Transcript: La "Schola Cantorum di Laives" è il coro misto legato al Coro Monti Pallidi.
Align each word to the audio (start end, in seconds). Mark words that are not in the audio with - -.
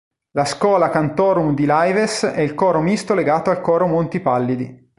La 0.31 0.45
"Schola 0.45 0.89
Cantorum 0.89 1.53
di 1.53 1.65
Laives" 1.65 2.23
è 2.25 2.41
il 2.41 2.55
coro 2.55 2.81
misto 2.81 3.13
legato 3.13 3.51
al 3.51 3.61
Coro 3.61 3.85
Monti 3.85 4.19
Pallidi. 4.19 4.89